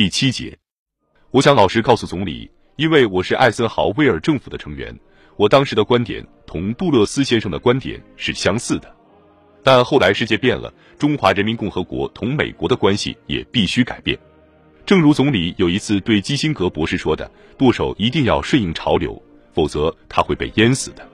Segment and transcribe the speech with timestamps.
[0.00, 0.56] 第七节，
[1.30, 4.98] 我想老实告诉总理，因为我是艾森豪威尔政府的成员，
[5.36, 8.90] 我当时的观点同杜勒斯先生的观点是相似的。
[9.62, 14.18] 但后来世界变了，中华人民共和国同美国的关系也必须改变。
[14.86, 19.22] 正如总理有一次对基辛格博士说的：“舵手一定要顺应潮流，
[19.52, 21.06] 否则他会被淹死的。”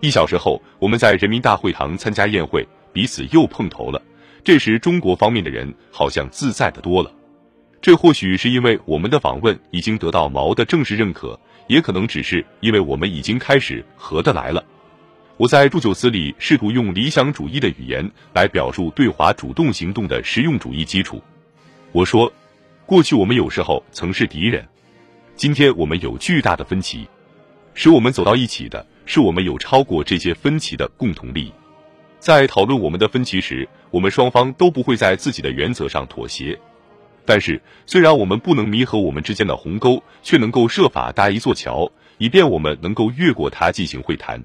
[0.00, 4.00] 一小时后，我们在人民大会堂参加宴会，彼此又碰头了。
[4.42, 7.12] 这时，中国方面的人好像自在的多了。
[7.84, 14.64] 这或许是因为我们的访问已经得到毛的正式认可，也可能只是因为我们已经开始合得来了。
[15.36, 21.22] 我在祝酒词里试图用理想主义的语言来表述对华主动行动的实用主义基础。
[21.92, 22.32] 我说，
[22.86, 24.66] 过去我们有时候曾是敌人，
[25.36, 27.06] 今天我们有巨大的分歧，
[27.74, 31.52] 使我们走到一起的是我们有超过这些分歧的共同利益。
[32.18, 36.58] 在讨论我们的分歧时，我们双方都不会在自己的原则上妥协。
[37.26, 44.42] 但是，虽然我们不能弥合我们之间的鸿沟，却能够设法搭一座桥，以便我们能够越过它进行会谈。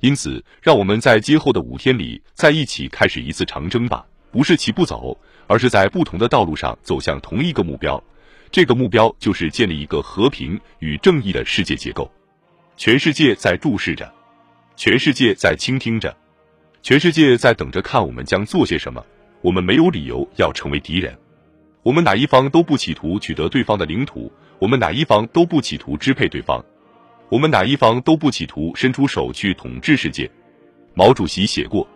[0.00, 8.02] 因此，让我们在今后的五天里在一起开始一次长征吧，不是齐步走，而是在不同的道路上走向同一个目标。
[8.50, 12.10] 这个目标就是建立一个和平与正义的世界结构。
[12.76, 14.12] 全世界在注视着，
[14.74, 16.16] 全世界在倾听着，
[16.82, 19.04] 全世界在等着看我们将做些什么。
[19.42, 21.16] 我们没有理由要成为敌人，
[21.82, 26.62] 我们哪一方都不企图取得对方的领土，我们哪一方都不企图支配对方。
[27.30, 30.30] 我们哪一方都不企图伸出手去统治世界。
[30.92, 31.88] 毛主席写过：“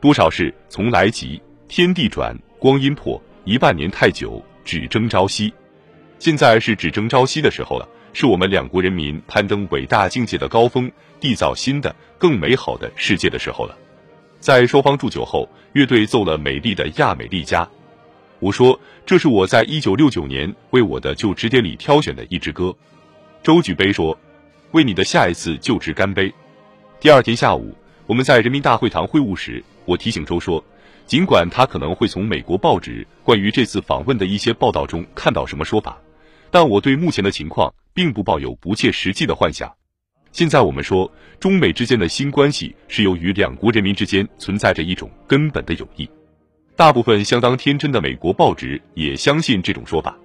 [0.00, 5.52] 多少事从来急，天地转，光阴迫，一万年太久，只争朝夕。”
[6.18, 13.78] 现在是只争朝夕的时候了，是我们两国人民攀登伟大境界的高峰，缔造新的、更美好的世界的时候了。
[14.40, 17.64] 在双方祝酒后，乐队奏了美丽的《亚美利加》。
[18.40, 22.74] 我说：“这是我在一九六九年为我的就职典礼挑选的一支歌。”
[23.42, 24.18] 周举杯说。
[24.72, 26.30] 为你的下一次就职干杯。
[27.00, 27.74] 第二天下午，
[28.06, 30.62] 我们在人民大会堂会晤时，我提醒周说，
[31.06, 35.98] 尽管他可能会从美国报纸关于这次访问的一些报道中看到什么说法，
[36.50, 39.74] 但我对目前的情况并不抱有不切实际的幻想。
[40.32, 41.10] 现在我们说，
[41.40, 46.06] 中美之间的新关系是由于两国人民之间存在着一种根本的友谊。
[46.78, 50.16] 大部分相当天真的美国报纸也相信这种说法，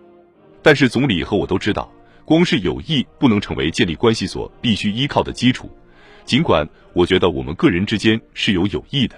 [0.61, 1.91] 但是总理和我都知道。
[2.25, 5.67] 光是友谊不能成为建立关系所必须依靠的基础，
[6.25, 9.15] 尽管我觉得我们个人之间是有友谊的。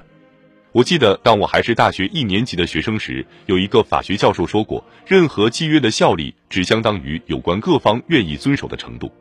[0.72, 9.12] 我记得当我还是大学一年级的学生时，有一个法学教授说过，任何契约的效力只相当于有关各方愿意遵守的程度。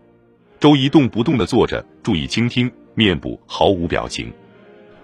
[0.60, 4.32] 周一动不动地坐着，注意倾听，面部毫无表情。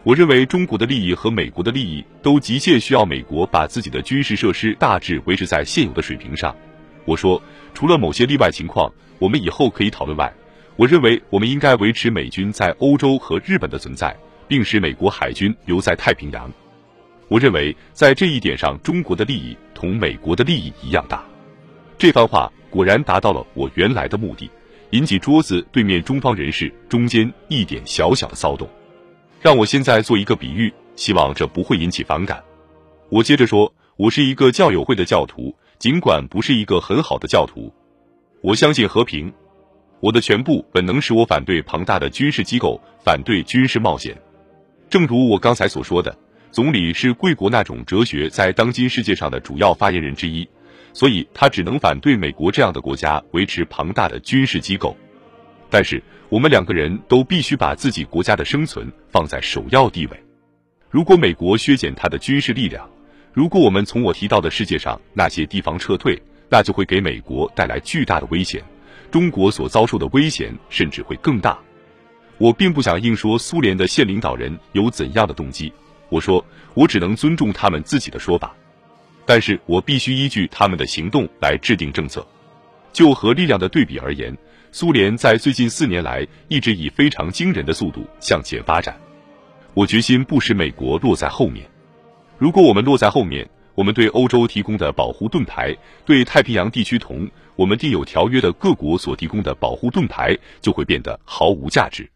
[0.02, 6.56] 我认为中国的利益和美国的利益都急切需要美国把自己的军事设施大致维持在现有的水平上。
[7.04, 7.42] 我说，
[7.74, 10.32] 除了某些例外情况，我们以后可以讨论外，
[10.76, 14.16] 我认为我们应该维持美军在欧洲和日本的存在，
[14.48, 16.50] 并使美国海军留在太平洋。
[17.28, 21.22] 我认为在这一点上，中国的利益同美国的利益一样大。
[21.98, 24.50] 这番话果然达到了我原来的目的，
[24.92, 28.66] 引起桌子对面中方人士中间一点小小的骚动。
[29.40, 32.42] 让我现在做一个比喻，希望这不会引起反感。
[33.08, 35.54] 我接着说，我是一个教友会的教徒。
[35.78, 37.72] 尽管不是一个很好的教徒，
[38.42, 39.32] 我相信和平。
[40.00, 44.14] 我的全部本能使我反对庞大的军事机构，反对军事冒险。
[44.90, 46.14] 正如我刚才所说的，
[46.50, 50.46] 总理是贵国那种哲学在当今世界上的主要发言人之一，
[50.92, 54.94] 所以他只能反对美国这样的国家维持庞大的军事机构。
[55.70, 60.24] 但是我们两个人都必须把自己国家的生存放在首要地位。
[60.88, 62.88] 如果美国削减他的军事力量，
[63.32, 66.16] 如果我们从我提到的世界上那些地方撤退，
[66.48, 68.62] 那就会给美国带来巨大的危险，
[69.10, 71.58] 中国所遭受的危险甚至会更大。
[72.38, 75.72] 我并不想硬说苏联的现领导人有怎样的动机，
[76.10, 78.54] 我说我只能尊重他们自己的说法，
[79.26, 82.24] 但是我必须依据他们的行动来制定政策。
[82.92, 84.36] 就核力量的对比而言，
[84.72, 88.98] 苏联在最近四年来一直以非常惊人的速度向前发展，
[89.74, 91.64] 我决心不使美国落在后面。
[92.38, 102.10] 如果我们落在后面，我们对欧洲提供的保护盾牌，对太平洋地区同我们订有条约的各国所提供的保护盾牌，就会变得毫无价值。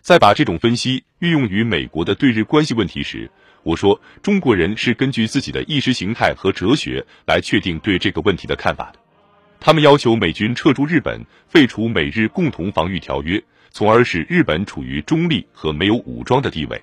[0.00, 3.30] 在把这种分析运用于美国的对日关系问题时，
[3.62, 8.98] 我说中国人是根据自己的意识形态和哲学来确定对这个问题的看法的。
[9.64, 16.78] 他们要求美军撤出日本，废除美日共同防御条约，从而使日本处于中立和没有武装的地位。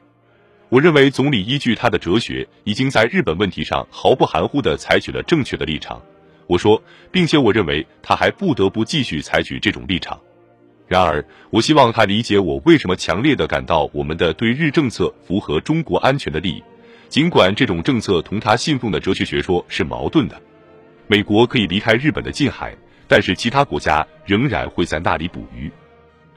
[0.67, 6.01] 我认为总理依据他的哲学，已经在日本问题上毫不含糊地采取了正确的立场。
[6.47, 6.81] 我说，
[7.11, 10.19] 并且我认为他还不得不继续采取这种立场。
[10.87, 16.63] 然而，我希望他理解我为什么强烈的感到我们的对日政策符合中国安全的利益，
[17.09, 20.41] 尽管这种政策同他信奉的哲学学说是矛盾的。
[21.11, 22.73] 美国可以离开日本的近海，
[23.05, 25.69] 但是其他国家仍然会在那里捕鱼。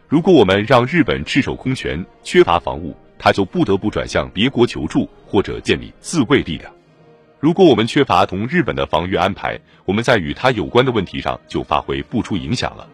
[0.08, 6.72] 如果我们让日本赤手空拳、缺乏防务，他就不得不转向别国求助或者建立自卫力量。
[7.38, 12.88] 如果我们缺乏同日本的防御安排，我们在与他有关的问题上就发挥不出影响了。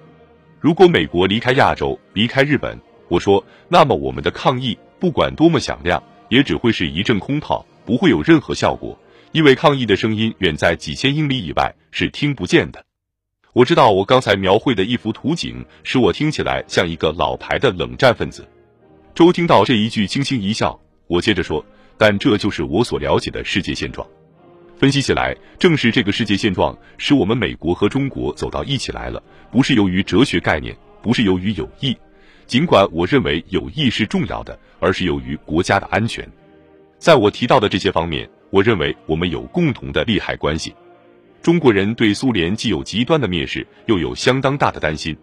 [0.61, 2.79] 如果美国离开亚洲，离开日本，
[3.09, 8.99] 我说，那么我们的抗议不管多么响亮，也只会是一阵空炮，不会有任何效果，
[9.33, 12.85] 因为抗议的声音远在几千英里以外，是听不见的。
[13.53, 18.47] 我知道我刚才描绘的一幅图景使我听起来像一个老牌的冷战分子。
[19.15, 20.79] 周听到这一句，轻轻一笑。
[21.07, 21.65] 我接着说，
[21.97, 24.07] 但这就是我所了解的世界现状。
[24.77, 31.97] 分析起来，正是这个世界现状使我们美国和中国走到一起来了，不是由于哲学概念，不是由于友谊，
[32.47, 36.27] 尽管我认为友谊是重要的，而是由于国家的安全。
[36.99, 40.75] 在我提到的这些方面，我认为我们有共同的利害关系。
[41.41, 45.17] 中国人对苏联既有极端的蔑视，又有相当大的担心。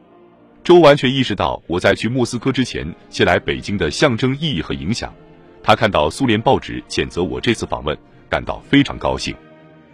[0.63, 5.13] 周完全意识到我在去莫斯科之前先来北京的象征意义和影响。
[5.62, 7.97] 他看到苏联报纸谴责我这次访问，
[8.29, 9.35] 感到非常高兴。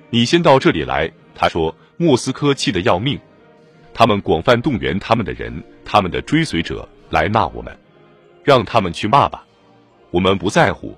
[0.09, 1.75] 你先到这里来，他说。
[1.95, 3.18] 莫斯科气得要命，
[3.94, 7.77] 他们广泛动员他们的人，他们的追随者来骂我们，
[8.44, 9.45] 让他们去骂吧，
[10.09, 10.97] 我们不在乎。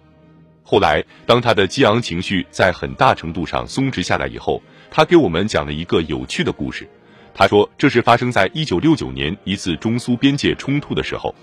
[0.68, 4.60] 后来，当他的激昂情绪在很大程度上松弛下来以后，
[4.90, 6.90] 他给我们讲了一个有趣的故事。
[7.36, 11.34] 他说，这是发生在一九六九年一次中苏边界冲突的时候。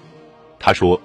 [0.59, 1.01] 他说，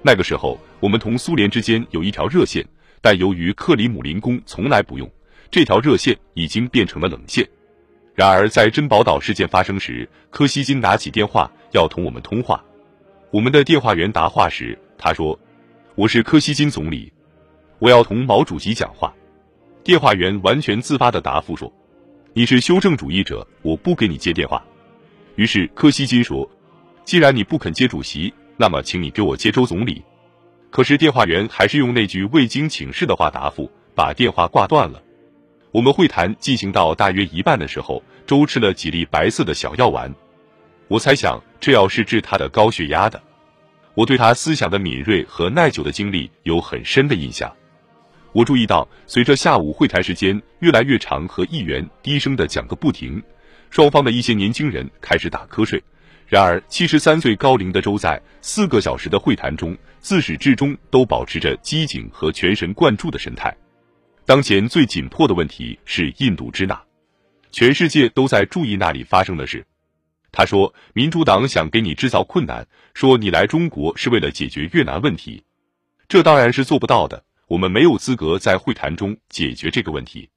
[0.00, 2.64] 那个时候我们同苏联之间有一条热线，
[3.00, 5.10] 但由于克里姆林宫从来不用。
[5.50, 7.44] 这条热线已经变成了冷线。
[8.14, 12.62] 然而，在珍宝岛事件发生时，柯西金拿起电话要同我们通话。
[13.32, 15.38] 我们的电话员答话时，他说
[15.96, 17.12] ：“我是柯西金总理，
[17.78, 19.12] 我要同毛主席讲话。”
[19.84, 21.72] 电话员完全自发的答复说
[22.34, 24.62] ：“你是修正主义者，我不给你接电话。”
[25.36, 26.48] 于是柯西金说
[27.04, 30.02] ：“既然你不肯接主席，那么请你给我接周总理。”
[30.70, 35.00] 可是电话员还是用那句未经请示的话答复，把电话挂断了。
[35.70, 40.12] 我们会谈进行到大约一半的时候，周吃了几粒白色的小药丸。
[40.88, 43.22] 我猜想这药是治他的高血压的。
[43.94, 47.50] 我对他思想的敏锐和耐久的经历有很深的印象。
[48.36, 53.22] 我注意到，随着下午会谈时间越来越长和议员低声的讲个不停，
[53.70, 55.82] 双方的一些年轻人开始打瞌睡。
[56.26, 63.56] 然而，七十三岁高龄的周在四个小时的会谈中，自始至终都保持着机警和全神贯注的神态。
[64.26, 66.78] 当前最紧迫的问题是印度支那，
[67.50, 69.64] 全世界都在注意那里发生的事。
[70.30, 75.42] 他说，民主党想给你制造困难，说你来中国是为了解决越南问题，
[76.06, 77.24] 这当然是做不到的。
[77.48, 80.28] 我们没有资格在会谈中解决这个问题。